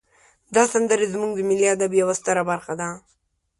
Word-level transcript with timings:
دا 0.55 0.63
سندرې 0.73 1.05
زمونږ 1.13 1.31
د 1.35 1.39
ملی 1.49 1.67
ادب 1.75 1.91
یوه 2.01 2.13
ستره 2.19 2.43
برخه 2.49 2.73
ده. 2.79 2.89